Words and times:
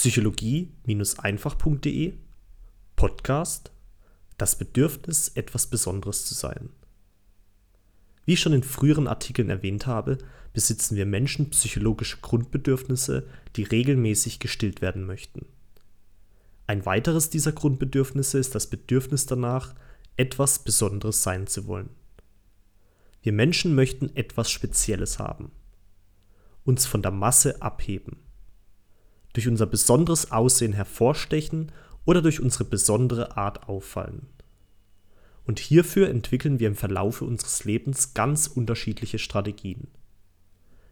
psychologie-einfach.de 0.00 2.14
Podcast 2.96 3.70
Das 4.38 4.56
Bedürfnis, 4.56 5.28
etwas 5.34 5.66
Besonderes 5.66 6.24
zu 6.24 6.32
sein. 6.32 6.70
Wie 8.24 8.32
ich 8.32 8.40
schon 8.40 8.54
in 8.54 8.62
früheren 8.62 9.06
Artikeln 9.06 9.50
erwähnt 9.50 9.86
habe, 9.86 10.16
besitzen 10.54 10.96
wir 10.96 11.04
Menschen 11.04 11.50
psychologische 11.50 12.16
Grundbedürfnisse, 12.22 13.26
die 13.56 13.64
regelmäßig 13.64 14.38
gestillt 14.38 14.80
werden 14.80 15.04
möchten. 15.04 15.44
Ein 16.66 16.86
weiteres 16.86 17.28
dieser 17.28 17.52
Grundbedürfnisse 17.52 18.38
ist 18.38 18.54
das 18.54 18.68
Bedürfnis 18.68 19.26
danach, 19.26 19.74
etwas 20.16 20.60
Besonderes 20.60 21.22
sein 21.22 21.46
zu 21.46 21.66
wollen. 21.66 21.90
Wir 23.20 23.34
Menschen 23.34 23.74
möchten 23.74 24.16
etwas 24.16 24.50
Spezielles 24.50 25.18
haben, 25.18 25.52
uns 26.64 26.86
von 26.86 27.02
der 27.02 27.12
Masse 27.12 27.60
abheben, 27.60 28.16
durch 29.32 29.48
unser 29.48 29.66
besonderes 29.66 30.32
Aussehen 30.32 30.72
hervorstechen 30.72 31.72
oder 32.04 32.22
durch 32.22 32.40
unsere 32.40 32.64
besondere 32.64 33.36
Art 33.36 33.68
auffallen. 33.68 34.26
Und 35.44 35.58
hierfür 35.58 36.08
entwickeln 36.08 36.60
wir 36.60 36.68
im 36.68 36.76
Verlaufe 36.76 37.24
unseres 37.24 37.64
Lebens 37.64 38.14
ganz 38.14 38.46
unterschiedliche 38.46 39.18
Strategien. 39.18 39.88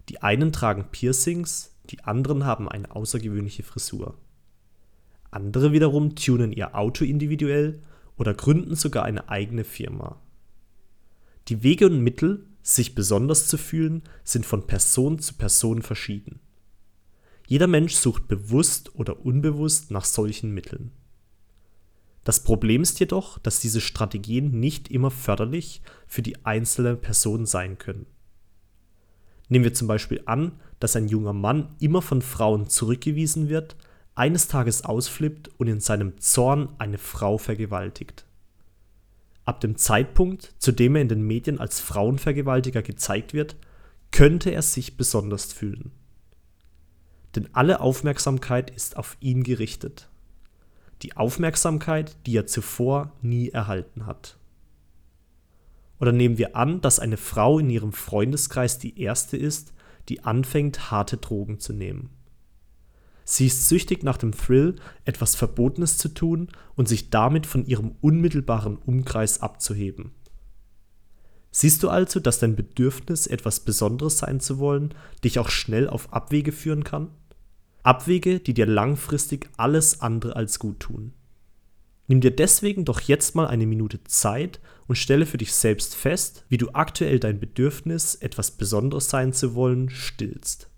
Die 0.09 0.23
einen 0.23 0.53
tragen 0.53 0.87
Piercings, 0.91 1.77
die 1.91 2.05
anderen 2.05 2.45
haben 2.45 2.69
eine 2.69 2.95
außergewöhnliche 2.95 3.63
Frisur. 3.63 4.17
Andere 5.31 5.73
wiederum 5.73 6.15
tunen 6.15 6.53
ihr 6.53 6.75
Auto 6.75 7.05
individuell 7.05 7.83
oder 8.17 8.35
gründen 8.35 8.75
sogar 8.75 9.05
eine 9.05 9.29
eigene 9.29 9.65
Firma. 9.65 10.21
Die 11.49 11.63
Wege 11.63 11.87
und 11.87 12.03
Mittel, 12.03 12.47
sich 12.63 12.95
besonders 12.95 13.47
zu 13.47 13.57
fühlen, 13.57 14.03
sind 14.25 14.45
von 14.45 14.67
Person 14.67 15.19
zu 15.19 15.35
Person 15.35 15.83
verschieden. 15.83 16.41
Jeder 17.49 17.67
Mensch 17.67 17.95
sucht 17.95 18.29
bewusst 18.29 18.95
oder 18.95 19.25
unbewusst 19.25 19.91
nach 19.91 20.05
solchen 20.05 20.53
Mitteln. 20.53 20.93
Das 22.23 22.41
Problem 22.45 22.83
ist 22.83 23.01
jedoch, 23.01 23.39
dass 23.39 23.59
diese 23.59 23.81
Strategien 23.81 24.61
nicht 24.61 24.91
immer 24.91 25.11
förderlich 25.11 25.81
für 26.07 26.21
die 26.21 26.45
einzelne 26.45 26.95
Person 26.95 27.47
sein 27.47 27.79
können. 27.79 28.05
Nehmen 29.49 29.65
wir 29.65 29.73
zum 29.73 29.89
Beispiel 29.89 30.21
an, 30.27 30.61
dass 30.79 30.95
ein 30.95 31.09
junger 31.09 31.33
Mann 31.33 31.75
immer 31.81 32.03
von 32.03 32.21
Frauen 32.21 32.67
zurückgewiesen 32.67 33.49
wird, 33.49 33.77
eines 34.15 34.49
Tages 34.49 34.85
ausflippt 34.85 35.49
und 35.57 35.69
in 35.69 35.81
seinem 35.81 36.21
Zorn 36.21 36.69
eine 36.77 36.99
Frau 36.99 37.39
vergewaltigt. 37.39 38.27
Ab 39.47 39.63
dem 39.63 39.77
Zeitpunkt, 39.77 40.53
zu 40.59 40.71
dem 40.71 40.97
er 40.97 41.01
in 41.03 41.09
den 41.09 41.23
Medien 41.23 41.59
als 41.59 41.81
Frauenvergewaltiger 41.81 42.83
gezeigt 42.83 43.33
wird, 43.33 43.57
könnte 44.11 44.51
er 44.51 44.61
sich 44.61 44.99
besonders 44.99 45.51
fühlen. 45.51 45.93
Denn 47.39 47.49
alle 47.53 47.81
Aufmerksamkeit 47.81 48.69
ist 48.69 48.97
auf 48.97 49.17
ihn 49.21 49.45
gerichtet. 49.45 50.09
Die 51.03 51.17
Aufmerksamkeit, 51.17 52.17
die 52.27 52.37
er 52.37 52.49
zuvor 52.49 53.13
nie 53.23 53.51
erhalten 53.51 54.07
hat. 54.07 54.39
Oder 56.01 56.11
nehmen 56.11 56.37
wir 56.37 56.57
an, 56.57 56.81
dass 56.81 56.99
eine 56.99 57.17
Frau 57.17 57.61
in 57.61 57.71
ihrem 57.71 57.93
Freundeskreis 57.93 58.81
die 58.81 59.01
erste 59.01 59.37
ist, 59.37 59.73
die 60.09 60.25
anfängt, 60.25 60.91
harte 60.91 61.17
Drogen 61.19 61.61
zu 61.61 61.73
nehmen. 61.73 62.11
Sie 63.25 63.47
ist 63.47 63.69
süchtig 63.69 64.03
nach 64.03 64.17
dem 64.17 64.33
Thrill, 64.33 64.75
etwas 65.05 65.37
Verbotenes 65.37 65.97
zu 65.97 66.09
tun 66.09 66.49
und 66.75 66.89
sich 66.89 67.09
damit 67.09 67.47
von 67.47 67.65
ihrem 67.67 67.95
unmittelbaren 68.01 68.79
Umkreis 68.79 69.43
abzuheben. 69.43 70.11
Siehst 71.53 71.85
du 71.85 71.89
also, 71.89 72.19
dass 72.19 72.41
dein 72.41 72.57
Bedürfnis, 72.57 73.29
etwas 73.29 73.61
Besonderes 73.61 74.19
sein 74.19 74.41
zu 74.41 74.59
wollen, 74.59 74.93
dich 75.23 75.39
auch 75.39 75.51
schnell 75.51 75.89
auf 75.89 76.13
Abwege 76.13 76.51
führen 76.51 76.83
kann? 76.83 77.13
Abwege, 77.89 78.39
die 78.39 78.55
dir 78.55 78.67
langfristig 78.67 79.49
alles 79.57 80.01
andere 80.01 80.37
als 80.37 80.59
gut 80.59 80.81
tun. 80.81 81.15
Nimm 82.07 82.21
dir 82.21 82.35
deswegen 82.35 82.85
doch 82.85 83.01
jetzt 83.01 83.35
mal 83.35 83.47
eine 83.47 83.67
Minute 83.67 84.03
Zeit 84.05 84.61
und 84.87 84.97
stelle 84.97 85.27
für 85.27 85.39
dich 85.39 85.53
selbst 85.53 85.95
fest, 85.95 86.45
wie 86.49 86.59
du 86.59 86.71
aktuell 86.73 87.19
dein 87.19 87.41
Bedürfnis, 87.41 88.15
etwas 88.15 88.51
Besonderes 88.53 89.11
sein 89.11 89.33
zu 89.33 89.55
wollen, 89.55 89.91
stillst 89.91 90.71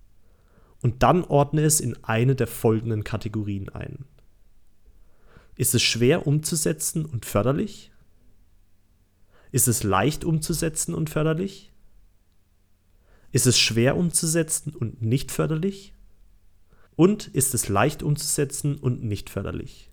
und 0.82 1.02
dann 1.02 1.24
ordne 1.24 1.62
es 1.62 1.80
in 1.80 2.02
eine 2.04 2.34
der 2.34 2.46
folgenden 2.46 3.04
Kategorien 3.04 3.68
ein. 3.68 4.04
Ist 5.56 5.74
es 5.74 5.82
schwer 5.82 6.26
umzusetzen 6.26 7.04
und 7.04 7.26
förderlich? 7.26 7.92
Ist 9.52 9.68
es 9.68 9.82
leicht 9.82 10.24
umzusetzen 10.24 10.94
und 10.94 11.10
förderlich? 11.10 11.72
Ist 13.32 13.46
es 13.46 13.58
schwer 13.58 13.96
umzusetzen 13.96 14.74
und 14.74 15.02
nicht 15.02 15.30
förderlich? 15.30 15.94
Und 17.00 17.28
ist 17.28 17.54
es 17.54 17.70
leicht 17.70 18.02
umzusetzen 18.02 18.76
und 18.76 19.02
nicht 19.02 19.30
förderlich? 19.30 19.90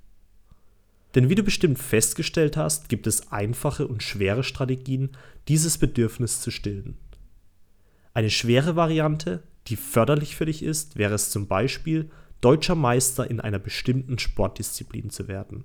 Denn 1.15 1.29
wie 1.29 1.35
du 1.35 1.43
bestimmt 1.43 1.79
festgestellt 1.79 2.57
hast, 2.57 2.89
gibt 2.89 3.07
es 3.07 3.31
einfache 3.31 3.87
und 3.87 4.03
schwere 4.03 4.43
Strategien, 4.43 5.11
dieses 5.47 5.77
Bedürfnis 5.77 6.41
zu 6.41 6.51
stillen. 6.51 6.97
Eine 8.13 8.29
schwere 8.29 8.75
Variante 8.75 9.41
die 9.67 9.77
förderlich 9.77 10.35
für 10.35 10.47
dich 10.47 10.61
ist, 10.61 10.97
wäre 10.97 11.13
es 11.13 11.29
zum 11.29 11.47
Beispiel, 11.47 12.09
deutscher 12.41 12.75
Meister 12.75 13.31
in 13.31 13.39
einer 13.39 13.59
bestimmten 13.59 14.19
Sportdisziplin 14.19 15.09
zu 15.09 15.29
werden. 15.29 15.63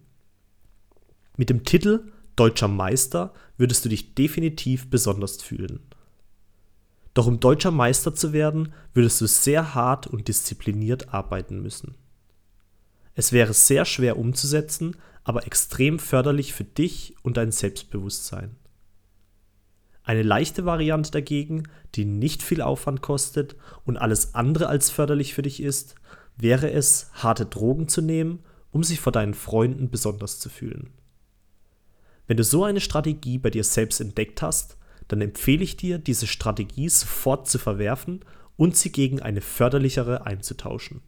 Mit 1.36 1.50
dem 1.50 1.64
Titel 1.64 2.12
Deutscher 2.36 2.69
Meister 2.69 3.34
würdest 3.56 3.84
du 3.84 3.88
dich 3.88 4.14
definitiv 4.14 4.91
besonders 4.91 5.42
fühlen. 5.42 5.81
Doch 7.15 7.27
um 7.27 7.41
deutscher 7.41 7.71
Meister 7.71 8.15
zu 8.15 8.33
werden, 8.33 8.73
würdest 8.95 9.21
du 9.21 9.27
sehr 9.27 9.75
hart 9.75 10.06
und 10.06 10.28
diszipliniert 10.28 11.12
arbeiten 11.12 11.61
müssen. 11.61 11.97
Es 13.15 13.33
wäre 13.33 13.53
sehr 13.53 13.84
schwer 13.84 14.19
umzusetzen, 14.19 14.97
aber 15.25 15.47
extrem 15.47 15.99
förderlich 15.99 16.53
für 16.53 16.65
dich 16.65 17.15
und 17.23 17.37
dein 17.37 17.53
Selbstbewusstsein. 17.53 18.56
Eine 20.05 20.23
leichte 20.23 20.65
Variante 20.65 21.11
dagegen, 21.11 21.69
die 21.95 22.05
nicht 22.05 22.43
viel 22.43 22.61
Aufwand 22.61 23.03
kostet 23.03 23.56
und 23.84 23.99
alles 23.99 24.34
andere 24.34 24.67
als 24.67 24.91
förderlich 24.91 25.34
für 25.34 25.43
dich 25.43 25.62
ist, 25.62 25.94
wäre 26.37 26.73
es, 26.73 27.11
harte 27.12 27.47
Drogen 27.47 27.89
zu 27.89 28.00
nehmen, 28.00 28.41
um 28.73 28.83
sich 28.83 29.00
vor 29.00 29.12
deinen 29.12 29.34
Freunden 29.34 29.91
besonders 29.91 30.41
zu 30.41 30.49
fühlen. 30.49 30.91
Wenn 32.27 32.37
du 32.37 32.44
so 32.44 32.65
eine 32.65 32.81
Strategie 32.81 33.39
bei 33.39 33.50
dir 33.50 33.62
selbst 33.62 34.00
entdeckt 34.00 34.43
hast, 34.43 34.77
dann 35.12 35.21
empfehle 35.21 35.62
ich 35.62 35.77
dir, 35.77 35.99
diese 35.99 36.27
Strategie 36.27 36.89
sofort 36.89 37.47
zu 37.47 37.59
verwerfen 37.59 38.25
und 38.56 38.78
sie 38.78 38.91
gegen 38.91 39.21
eine 39.21 39.43
förderlichere 39.43 40.25
einzutauschen. 40.25 41.03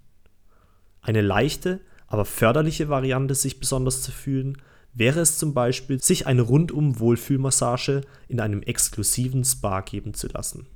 Eine 1.00 1.22
leichte, 1.22 1.80
aber 2.06 2.26
förderliche 2.26 2.90
Variante, 2.90 3.34
sich 3.34 3.60
besonders 3.60 4.02
zu 4.02 4.12
fühlen, 4.12 4.58
wäre 4.92 5.20
es 5.20 5.38
zum 5.38 5.54
Beispiel, 5.54 6.02
sich 6.02 6.26
eine 6.26 6.42
rundum 6.42 7.00
Wohlfühlmassage 7.00 8.02
in 8.28 8.40
einem 8.40 8.62
exklusiven 8.62 9.42
Spa 9.42 9.80
geben 9.80 10.12
zu 10.12 10.28
lassen. 10.28 10.66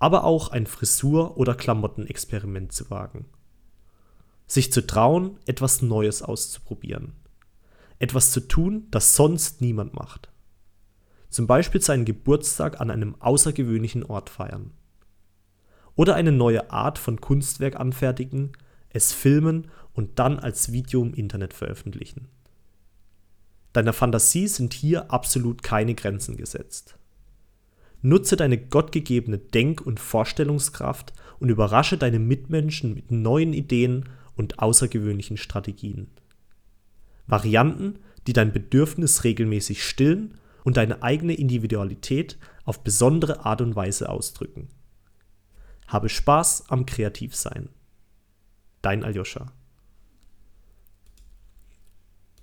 Aber 0.00 0.24
auch 0.24 0.48
ein 0.48 0.66
Frisur- 0.66 1.36
oder 1.36 1.54
Klamottenexperiment 1.54 2.72
zu 2.72 2.90
wagen. 2.90 3.26
Sich 4.48 4.72
zu 4.72 4.84
trauen, 4.84 5.38
etwas 5.46 5.80
Neues 5.80 6.22
auszuprobieren. 6.22 7.12
Etwas 8.00 8.32
zu 8.32 8.40
tun, 8.40 8.88
das 8.90 9.14
sonst 9.14 9.60
niemand 9.60 9.94
macht. 9.94 10.28
Zum 11.36 11.46
Beispiel 11.46 11.82
seinen 11.82 12.06
Geburtstag 12.06 12.80
an 12.80 12.90
einem 12.90 13.14
außergewöhnlichen 13.20 14.04
Ort 14.04 14.30
feiern. 14.30 14.70
Oder 15.94 16.14
eine 16.14 16.32
neue 16.32 16.70
Art 16.70 16.98
von 16.98 17.20
Kunstwerk 17.20 17.76
anfertigen, 17.76 18.52
es 18.88 19.12
filmen 19.12 19.70
und 19.92 20.18
dann 20.18 20.38
als 20.38 20.72
Video 20.72 21.02
im 21.02 21.12
Internet 21.12 21.52
veröffentlichen. 21.52 22.28
Deiner 23.74 23.92
Fantasie 23.92 24.48
sind 24.48 24.72
hier 24.72 25.10
absolut 25.12 25.62
keine 25.62 25.94
Grenzen 25.94 26.38
gesetzt. 26.38 26.96
Nutze 28.00 28.36
deine 28.36 28.56
gottgegebene 28.56 29.36
Denk- 29.36 29.82
und 29.82 30.00
Vorstellungskraft 30.00 31.12
und 31.38 31.50
überrasche 31.50 31.98
deine 31.98 32.18
Mitmenschen 32.18 32.94
mit 32.94 33.10
neuen 33.10 33.52
Ideen 33.52 34.08
und 34.36 34.58
außergewöhnlichen 34.58 35.36
Strategien. 35.36 36.06
Varianten, 37.26 37.98
die 38.26 38.32
dein 38.32 38.54
Bedürfnis 38.54 39.22
regelmäßig 39.22 39.84
stillen 39.84 40.38
und 40.66 40.76
deine 40.76 41.00
eigene 41.04 41.34
Individualität 41.34 42.38
auf 42.64 42.82
besondere 42.82 43.46
Art 43.46 43.60
und 43.60 43.76
Weise 43.76 44.08
ausdrücken. 44.08 44.66
Habe 45.86 46.08
Spaß 46.08 46.70
am 46.70 46.86
Kreativsein. 46.86 47.68
Dein 48.82 49.04
Aljoscha. 49.04 49.52